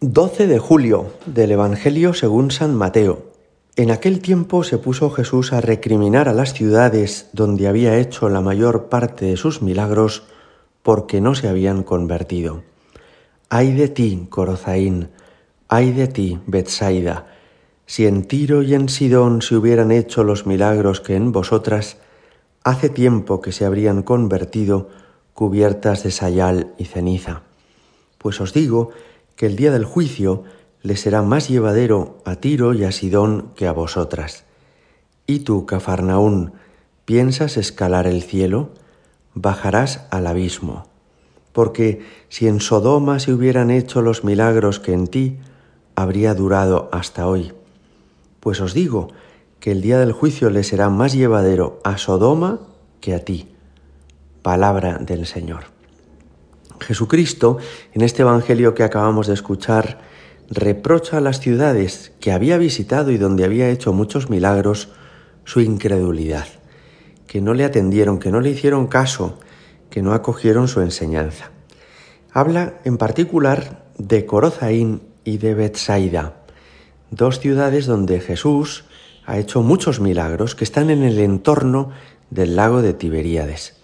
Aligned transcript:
12 0.00 0.46
de 0.46 0.60
julio 0.60 1.10
del 1.26 1.50
Evangelio 1.50 2.14
según 2.14 2.52
San 2.52 2.72
Mateo. 2.76 3.32
En 3.74 3.90
aquel 3.90 4.20
tiempo 4.20 4.62
se 4.62 4.78
puso 4.78 5.10
Jesús 5.10 5.52
a 5.52 5.60
recriminar 5.60 6.28
a 6.28 6.32
las 6.32 6.54
ciudades 6.54 7.30
donde 7.32 7.66
había 7.66 7.98
hecho 7.98 8.28
la 8.28 8.40
mayor 8.40 8.90
parte 8.90 9.24
de 9.24 9.36
sus 9.36 9.60
milagros 9.60 10.22
porque 10.84 11.20
no 11.20 11.34
se 11.34 11.48
habían 11.48 11.82
convertido. 11.82 12.62
Ay 13.48 13.72
de 13.72 13.88
ti, 13.88 14.28
Corozaín, 14.30 15.08
ay 15.66 15.90
de 15.90 16.06
ti, 16.06 16.38
Betsaida, 16.46 17.26
si 17.84 18.06
en 18.06 18.22
Tiro 18.22 18.62
y 18.62 18.74
en 18.74 18.88
Sidón 18.88 19.42
se 19.42 19.56
hubieran 19.56 19.90
hecho 19.90 20.22
los 20.22 20.46
milagros 20.46 21.00
que 21.00 21.16
en 21.16 21.32
vosotras, 21.32 21.96
hace 22.62 22.88
tiempo 22.88 23.40
que 23.40 23.50
se 23.50 23.64
habrían 23.64 24.04
convertido 24.04 24.90
cubiertas 25.34 26.04
de 26.04 26.12
sayal 26.12 26.72
y 26.78 26.84
ceniza. 26.84 27.42
Pues 28.18 28.40
os 28.40 28.52
digo 28.52 28.90
que 29.38 29.46
el 29.46 29.54
día 29.54 29.70
del 29.70 29.84
juicio 29.84 30.42
le 30.82 30.96
será 30.96 31.22
más 31.22 31.48
llevadero 31.48 32.18
a 32.24 32.34
Tiro 32.34 32.74
y 32.74 32.82
a 32.82 32.90
Sidón 32.90 33.52
que 33.54 33.68
a 33.68 33.72
vosotras. 33.72 34.44
Y 35.28 35.40
tú, 35.40 35.64
Cafarnaún, 35.64 36.54
¿piensas 37.04 37.56
escalar 37.56 38.08
el 38.08 38.24
cielo? 38.24 38.70
Bajarás 39.34 40.08
al 40.10 40.26
abismo. 40.26 40.88
Porque 41.52 42.04
si 42.28 42.48
en 42.48 42.60
Sodoma 42.60 43.20
se 43.20 43.32
hubieran 43.32 43.70
hecho 43.70 44.02
los 44.02 44.24
milagros 44.24 44.80
que 44.80 44.92
en 44.92 45.06
ti, 45.06 45.38
habría 45.94 46.34
durado 46.34 46.88
hasta 46.90 47.28
hoy. 47.28 47.52
Pues 48.40 48.60
os 48.60 48.74
digo 48.74 49.12
que 49.60 49.70
el 49.70 49.82
día 49.82 50.00
del 50.00 50.10
juicio 50.10 50.50
le 50.50 50.64
será 50.64 50.90
más 50.90 51.12
llevadero 51.12 51.78
a 51.84 51.96
Sodoma 51.96 52.58
que 53.00 53.14
a 53.14 53.24
ti. 53.24 53.54
Palabra 54.42 54.98
del 54.98 55.26
Señor. 55.26 55.77
Jesucristo, 56.80 57.58
en 57.92 58.02
este 58.02 58.22
Evangelio 58.22 58.74
que 58.74 58.82
acabamos 58.82 59.26
de 59.26 59.34
escuchar, 59.34 60.00
reprocha 60.50 61.18
a 61.18 61.20
las 61.20 61.40
ciudades 61.40 62.12
que 62.20 62.32
había 62.32 62.58
visitado 62.58 63.10
y 63.10 63.18
donde 63.18 63.44
había 63.44 63.68
hecho 63.70 63.92
muchos 63.92 64.30
milagros 64.30 64.88
su 65.44 65.60
incredulidad, 65.60 66.46
que 67.26 67.40
no 67.40 67.54
le 67.54 67.64
atendieron, 67.64 68.18
que 68.18 68.30
no 68.30 68.40
le 68.40 68.50
hicieron 68.50 68.86
caso, 68.86 69.38
que 69.90 70.02
no 70.02 70.12
acogieron 70.12 70.68
su 70.68 70.80
enseñanza. 70.80 71.50
Habla 72.32 72.74
en 72.84 72.98
particular 72.98 73.86
de 73.98 74.26
Corozaín 74.26 75.02
y 75.24 75.38
de 75.38 75.54
Bethsaida, 75.54 76.42
dos 77.10 77.40
ciudades 77.40 77.86
donde 77.86 78.20
Jesús 78.20 78.84
ha 79.26 79.38
hecho 79.38 79.62
muchos 79.62 80.00
milagros 80.00 80.54
que 80.54 80.64
están 80.64 80.90
en 80.90 81.02
el 81.02 81.18
entorno 81.18 81.90
del 82.30 82.56
lago 82.56 82.82
de 82.82 82.94
Tiberíades. 82.94 83.77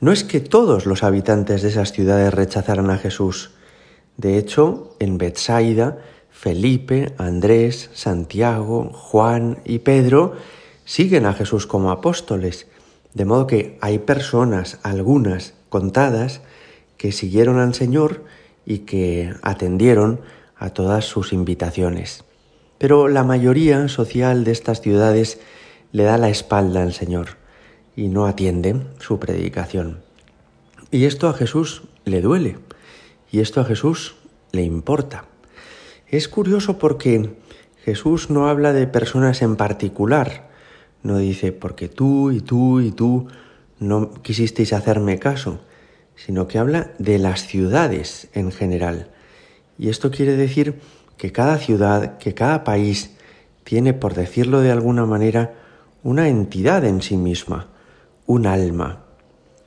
No 0.00 0.12
es 0.12 0.24
que 0.24 0.40
todos 0.40 0.86
los 0.86 1.02
habitantes 1.02 1.60
de 1.60 1.68
esas 1.68 1.92
ciudades 1.92 2.32
rechazaran 2.32 2.88
a 2.88 2.96
Jesús. 2.96 3.50
De 4.16 4.38
hecho, 4.38 4.96
en 4.98 5.18
Bethsaida, 5.18 5.98
Felipe, 6.30 7.12
Andrés, 7.18 7.90
Santiago, 7.92 8.90
Juan 8.94 9.58
y 9.66 9.80
Pedro 9.80 10.36
siguen 10.86 11.26
a 11.26 11.34
Jesús 11.34 11.66
como 11.66 11.90
apóstoles, 11.90 12.66
de 13.12 13.26
modo 13.26 13.46
que 13.46 13.76
hay 13.82 13.98
personas, 13.98 14.78
algunas 14.82 15.52
contadas, 15.68 16.40
que 16.96 17.12
siguieron 17.12 17.58
al 17.58 17.74
Señor 17.74 18.24
y 18.64 18.80
que 18.80 19.34
atendieron 19.42 20.20
a 20.56 20.70
todas 20.70 21.04
sus 21.04 21.34
invitaciones. 21.34 22.24
Pero 22.78 23.08
la 23.08 23.22
mayoría 23.22 23.86
social 23.88 24.44
de 24.44 24.52
estas 24.52 24.80
ciudades 24.80 25.40
le 25.92 26.04
da 26.04 26.16
la 26.16 26.30
espalda 26.30 26.82
al 26.82 26.94
Señor 26.94 27.39
y 27.96 28.08
no 28.08 28.26
atienden 28.26 28.88
su 28.98 29.18
predicación. 29.18 30.00
Y 30.90 31.04
esto 31.04 31.28
a 31.28 31.34
Jesús 31.34 31.82
le 32.04 32.20
duele 32.20 32.58
y 33.30 33.40
esto 33.40 33.60
a 33.60 33.64
Jesús 33.64 34.16
le 34.52 34.62
importa. 34.62 35.24
Es 36.08 36.28
curioso 36.28 36.78
porque 36.78 37.30
Jesús 37.84 38.30
no 38.30 38.48
habla 38.48 38.72
de 38.72 38.86
personas 38.86 39.42
en 39.42 39.56
particular, 39.56 40.50
no 41.02 41.18
dice 41.18 41.52
porque 41.52 41.88
tú 41.88 42.30
y 42.30 42.40
tú 42.40 42.80
y 42.80 42.90
tú 42.90 43.28
no 43.78 44.10
quisisteis 44.22 44.72
hacerme 44.72 45.18
caso, 45.18 45.60
sino 46.14 46.46
que 46.46 46.58
habla 46.58 46.92
de 46.98 47.18
las 47.18 47.46
ciudades 47.46 48.28
en 48.34 48.52
general. 48.52 49.10
Y 49.78 49.88
esto 49.88 50.10
quiere 50.10 50.36
decir 50.36 50.80
que 51.16 51.32
cada 51.32 51.56
ciudad, 51.56 52.18
que 52.18 52.34
cada 52.34 52.64
país 52.64 53.16
tiene, 53.64 53.94
por 53.94 54.14
decirlo 54.14 54.60
de 54.60 54.70
alguna 54.70 55.06
manera, 55.06 55.54
una 56.02 56.28
entidad 56.28 56.84
en 56.84 57.00
sí 57.00 57.16
misma, 57.16 57.68
un 58.26 58.46
alma. 58.46 59.04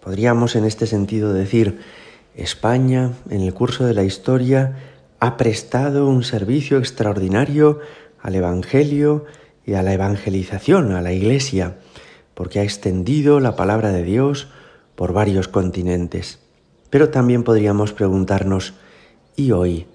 Podríamos 0.00 0.56
en 0.56 0.64
este 0.64 0.86
sentido 0.86 1.32
decir, 1.32 1.80
España, 2.34 3.12
en 3.30 3.42
el 3.42 3.52
curso 3.52 3.84
de 3.84 3.94
la 3.94 4.04
historia, 4.04 4.76
ha 5.20 5.36
prestado 5.36 6.06
un 6.06 6.22
servicio 6.22 6.78
extraordinario 6.78 7.80
al 8.22 8.34
Evangelio 8.34 9.24
y 9.66 9.74
a 9.74 9.82
la 9.82 9.92
evangelización, 9.92 10.92
a 10.92 11.02
la 11.02 11.12
Iglesia, 11.12 11.78
porque 12.34 12.60
ha 12.60 12.62
extendido 12.62 13.40
la 13.40 13.56
palabra 13.56 13.90
de 13.92 14.04
Dios 14.04 14.48
por 14.94 15.12
varios 15.12 15.48
continentes. 15.48 16.38
Pero 16.90 17.10
también 17.10 17.42
podríamos 17.42 17.92
preguntarnos, 17.92 18.74
¿y 19.36 19.52
hoy? 19.52 19.86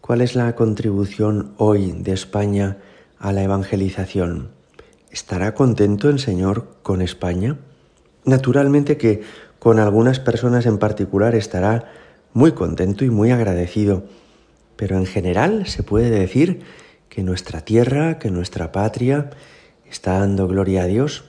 ¿Cuál 0.00 0.22
es 0.22 0.34
la 0.34 0.54
contribución 0.56 1.54
hoy 1.58 1.92
de 1.92 2.12
España 2.12 2.78
a 3.18 3.32
la 3.32 3.42
evangelización? 3.42 4.50
¿Estará 5.10 5.54
contento 5.54 6.08
el 6.08 6.18
Señor 6.18 6.78
con 6.82 7.02
España? 7.02 7.58
Naturalmente 8.24 8.96
que 8.96 9.22
con 9.58 9.78
algunas 9.78 10.20
personas 10.20 10.66
en 10.66 10.78
particular 10.78 11.34
estará 11.34 11.90
muy 12.32 12.52
contento 12.52 13.04
y 13.04 13.10
muy 13.10 13.30
agradecido, 13.30 14.04
pero 14.76 14.96
en 14.96 15.06
general 15.06 15.66
se 15.66 15.82
puede 15.82 16.10
decir 16.10 16.62
que 17.08 17.22
nuestra 17.22 17.60
tierra, 17.60 18.18
que 18.18 18.30
nuestra 18.30 18.72
patria 18.72 19.30
está 19.88 20.18
dando 20.18 20.48
gloria 20.48 20.82
a 20.82 20.86
Dios, 20.86 21.24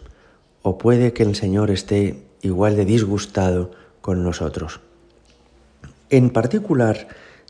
o 0.61 0.77
puede 0.77 1.13
que 1.13 1.23
el 1.23 1.35
Señor 1.35 1.69
esté 1.69 2.23
igual 2.41 2.75
de 2.75 2.85
disgustado 2.85 3.71
con 4.01 4.23
nosotros. 4.23 4.79
En 6.09 6.29
particular, 6.29 7.07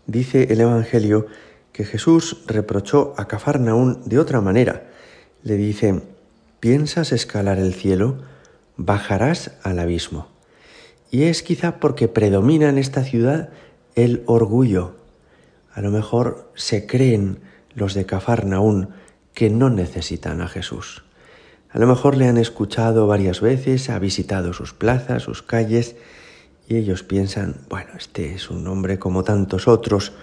dice 0.07 0.47
el 0.51 0.61
Evangelio 0.61 1.27
que 1.71 1.85
Jesús 1.85 2.43
reprochó 2.47 3.13
a 3.17 3.27
Cafarnaún 3.27 4.01
de 4.05 4.19
otra 4.19 4.41
manera. 4.41 4.83
Le 5.43 5.57
dice, 5.57 6.01
¿piensas 6.59 7.11
escalar 7.11 7.59
el 7.59 7.73
cielo? 7.73 8.17
Bajarás 8.77 9.51
al 9.63 9.79
abismo. 9.79 10.27
Y 11.11 11.23
es 11.23 11.43
quizá 11.43 11.79
porque 11.79 12.07
predomina 12.07 12.69
en 12.69 12.77
esta 12.77 13.03
ciudad 13.03 13.49
el 13.95 14.23
orgullo. 14.25 14.95
A 15.73 15.81
lo 15.81 15.91
mejor 15.91 16.51
se 16.55 16.85
creen 16.87 17.39
los 17.75 17.93
de 17.93 18.05
Cafarnaún 18.05 18.89
que 19.33 19.49
no 19.49 19.69
necesitan 19.69 20.41
a 20.41 20.47
Jesús. 20.47 21.03
A 21.69 21.79
lo 21.79 21.87
mejor 21.87 22.17
le 22.17 22.27
han 22.27 22.37
escuchado 22.37 23.07
varias 23.07 23.41
veces, 23.41 23.89
ha 23.89 23.97
visitado 23.97 24.53
sus 24.53 24.73
plazas, 24.73 25.23
sus 25.23 25.41
calles, 25.41 25.95
y 26.67 26.75
ellos 26.75 27.03
piensan, 27.03 27.61
bueno, 27.67 27.91
este 27.97 28.35
es 28.35 28.49
un 28.51 28.67
hombre 28.67 28.99
como 28.99 29.23
tantos 29.23 29.67
otros, 29.67 30.13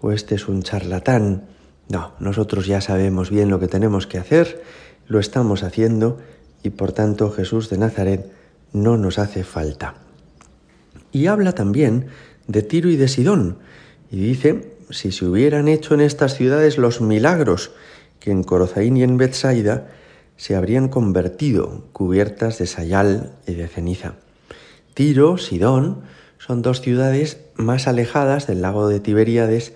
o 0.00 0.10
este 0.10 0.34
es 0.34 0.48
un 0.48 0.62
charlatán. 0.62 1.46
No, 1.88 2.14
nosotros 2.18 2.66
ya 2.66 2.80
sabemos 2.80 3.30
bien 3.30 3.50
lo 3.50 3.60
que 3.60 3.68
tenemos 3.68 4.08
que 4.08 4.18
hacer, 4.18 4.62
lo 5.06 5.20
estamos 5.20 5.62
haciendo, 5.62 6.18
y 6.62 6.70
por 6.70 6.92
tanto 6.92 7.30
Jesús 7.30 7.70
de 7.70 7.78
Nazaret 7.78 8.30
no 8.72 8.96
nos 8.96 9.18
hace 9.18 9.44
falta. 9.44 9.94
Y 11.12 11.26
habla 11.26 11.52
también 11.52 12.06
de 12.46 12.62
Tiro 12.62 12.90
y 12.90 12.96
de 12.96 13.08
Sidón, 13.08 13.58
y 14.10 14.20
dice, 14.20 14.76
si 14.90 15.12
se 15.12 15.26
hubieran 15.26 15.68
hecho 15.68 15.94
en 15.94 16.00
estas 16.00 16.34
ciudades 16.34 16.78
los 16.78 17.00
milagros 17.00 17.72
que 18.20 18.30
en 18.30 18.42
Corozaín 18.42 18.96
y 18.96 19.02
en 19.02 19.16
Bethsaida, 19.16 19.88
se 20.36 20.54
habrían 20.54 20.88
convertido 20.88 21.84
cubiertas 21.92 22.58
de 22.58 22.66
sayal 22.66 23.32
y 23.46 23.54
de 23.54 23.68
ceniza. 23.68 24.14
Tiro, 24.94 25.38
Sidón, 25.38 26.02
son 26.38 26.62
dos 26.62 26.80
ciudades 26.80 27.38
más 27.56 27.88
alejadas 27.88 28.46
del 28.46 28.62
lago 28.62 28.88
de 28.88 29.00
Tiberíades, 29.00 29.72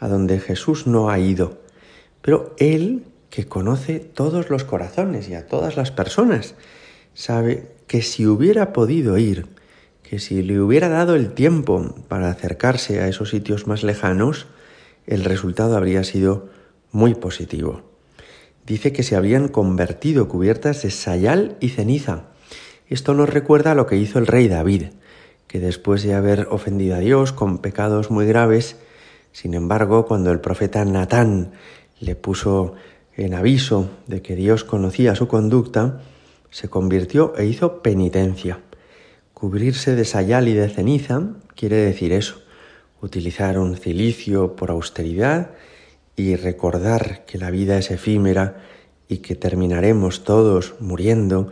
a 0.00 0.08
donde 0.08 0.40
Jesús 0.40 0.86
no 0.86 1.10
ha 1.10 1.18
ido. 1.18 1.58
Pero 2.22 2.54
él 2.58 3.04
que 3.30 3.46
conoce 3.46 4.00
todos 4.00 4.50
los 4.50 4.64
corazones 4.64 5.28
y 5.28 5.34
a 5.34 5.46
todas 5.46 5.76
las 5.76 5.90
personas. 5.90 6.54
Sabe 7.14 7.72
que 7.86 8.02
si 8.02 8.26
hubiera 8.26 8.72
podido 8.72 9.18
ir, 9.18 9.46
que 10.02 10.18
si 10.18 10.42
le 10.42 10.60
hubiera 10.60 10.88
dado 10.88 11.14
el 11.14 11.32
tiempo 11.32 11.94
para 12.08 12.30
acercarse 12.30 13.00
a 13.00 13.08
esos 13.08 13.30
sitios 13.30 13.66
más 13.66 13.82
lejanos, 13.82 14.46
el 15.06 15.24
resultado 15.24 15.76
habría 15.76 16.04
sido 16.04 16.48
muy 16.92 17.14
positivo. 17.14 17.82
Dice 18.66 18.92
que 18.92 19.02
se 19.02 19.16
habían 19.16 19.48
convertido 19.48 20.28
cubiertas 20.28 20.82
de 20.82 20.90
sayal 20.90 21.56
y 21.60 21.70
ceniza. 21.70 22.24
Esto 22.88 23.14
nos 23.14 23.28
recuerda 23.28 23.72
a 23.72 23.74
lo 23.74 23.86
que 23.86 23.96
hizo 23.96 24.18
el 24.18 24.26
rey 24.26 24.48
David, 24.48 24.84
que 25.46 25.60
después 25.60 26.02
de 26.02 26.14
haber 26.14 26.48
ofendido 26.50 26.96
a 26.96 27.00
Dios 27.00 27.32
con 27.32 27.58
pecados 27.58 28.10
muy 28.10 28.26
graves, 28.26 28.76
sin 29.32 29.54
embargo, 29.54 30.06
cuando 30.06 30.30
el 30.30 30.40
profeta 30.40 30.84
Natán 30.84 31.52
le 32.00 32.14
puso 32.14 32.74
en 33.18 33.34
aviso 33.34 33.90
de 34.06 34.22
que 34.22 34.36
Dios 34.36 34.62
conocía 34.62 35.16
su 35.16 35.26
conducta, 35.26 36.00
se 36.50 36.68
convirtió 36.68 37.34
e 37.36 37.46
hizo 37.46 37.82
penitencia. 37.82 38.60
Cubrirse 39.34 39.96
de 39.96 40.04
sayal 40.04 40.46
y 40.48 40.54
de 40.54 40.68
ceniza 40.68 41.22
quiere 41.56 41.76
decir 41.76 42.12
eso, 42.12 42.40
utilizar 43.02 43.58
un 43.58 43.76
cilicio 43.76 44.54
por 44.54 44.70
austeridad 44.70 45.50
y 46.14 46.36
recordar 46.36 47.24
que 47.26 47.38
la 47.38 47.50
vida 47.50 47.76
es 47.76 47.90
efímera 47.90 48.62
y 49.08 49.18
que 49.18 49.34
terminaremos 49.34 50.22
todos 50.22 50.74
muriendo 50.78 51.50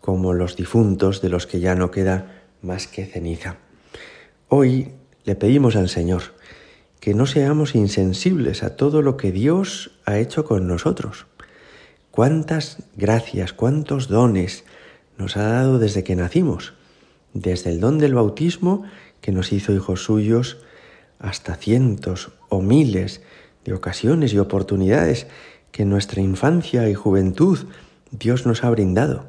como 0.00 0.32
los 0.32 0.56
difuntos 0.56 1.20
de 1.20 1.28
los 1.28 1.46
que 1.46 1.60
ya 1.60 1.74
no 1.74 1.90
queda 1.90 2.44
más 2.62 2.86
que 2.86 3.04
ceniza. 3.04 3.56
Hoy 4.48 4.92
le 5.24 5.34
pedimos 5.34 5.76
al 5.76 5.90
Señor 5.90 6.22
que 7.04 7.12
no 7.12 7.26
seamos 7.26 7.74
insensibles 7.74 8.62
a 8.62 8.76
todo 8.76 9.02
lo 9.02 9.18
que 9.18 9.30
Dios 9.30 9.90
ha 10.06 10.16
hecho 10.16 10.46
con 10.46 10.66
nosotros. 10.66 11.26
Cuántas 12.10 12.78
gracias, 12.96 13.52
cuántos 13.52 14.08
dones 14.08 14.64
nos 15.18 15.36
ha 15.36 15.42
dado 15.42 15.78
desde 15.78 16.02
que 16.02 16.16
nacimos, 16.16 16.72
desde 17.34 17.68
el 17.68 17.80
don 17.80 17.98
del 17.98 18.14
bautismo 18.14 18.84
que 19.20 19.32
nos 19.32 19.52
hizo 19.52 19.74
hijos 19.74 20.02
suyos, 20.02 20.56
hasta 21.18 21.56
cientos 21.56 22.32
o 22.48 22.62
miles 22.62 23.20
de 23.66 23.74
ocasiones 23.74 24.32
y 24.32 24.38
oportunidades 24.38 25.26
que 25.72 25.82
en 25.82 25.90
nuestra 25.90 26.22
infancia 26.22 26.88
y 26.88 26.94
juventud 26.94 27.66
Dios 28.12 28.46
nos 28.46 28.64
ha 28.64 28.70
brindado. 28.70 29.26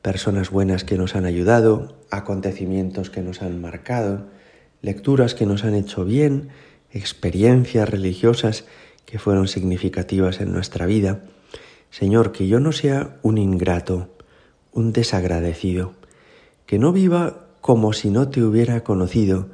Personas 0.00 0.50
buenas 0.50 0.84
que 0.84 0.96
nos 0.96 1.16
han 1.16 1.24
ayudado, 1.24 1.98
acontecimientos 2.12 3.10
que 3.10 3.22
nos 3.22 3.42
han 3.42 3.60
marcado, 3.60 4.28
lecturas 4.80 5.34
que 5.34 5.44
nos 5.44 5.64
han 5.64 5.74
hecho 5.74 6.04
bien, 6.04 6.50
experiencias 6.92 7.88
religiosas 7.88 8.64
que 9.06 9.18
fueron 9.18 9.48
significativas 9.48 10.40
en 10.40 10.52
nuestra 10.52 10.86
vida. 10.86 11.22
Señor, 11.90 12.32
que 12.32 12.46
yo 12.46 12.60
no 12.60 12.72
sea 12.72 13.18
un 13.22 13.38
ingrato, 13.38 14.08
un 14.72 14.92
desagradecido, 14.92 15.94
que 16.66 16.78
no 16.78 16.92
viva 16.92 17.46
como 17.60 17.92
si 17.92 18.10
no 18.10 18.28
te 18.28 18.42
hubiera 18.42 18.84
conocido, 18.84 19.48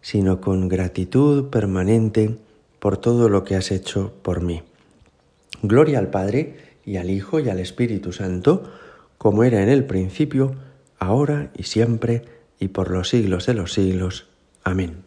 sino 0.00 0.40
con 0.40 0.68
gratitud 0.68 1.50
permanente 1.50 2.36
por 2.78 2.96
todo 2.96 3.28
lo 3.28 3.44
que 3.44 3.56
has 3.56 3.70
hecho 3.70 4.12
por 4.22 4.42
mí. 4.42 4.62
Gloria 5.62 5.98
al 5.98 6.10
Padre 6.10 6.56
y 6.84 6.96
al 6.96 7.10
Hijo 7.10 7.40
y 7.40 7.48
al 7.48 7.58
Espíritu 7.58 8.12
Santo, 8.12 8.64
como 9.16 9.44
era 9.44 9.62
en 9.62 9.68
el 9.68 9.84
principio, 9.84 10.54
ahora 10.98 11.50
y 11.56 11.62
siempre, 11.62 12.24
y 12.58 12.68
por 12.68 12.90
los 12.90 13.08
siglos 13.08 13.46
de 13.46 13.54
los 13.54 13.72
siglos. 13.72 14.26
Amén. 14.62 15.03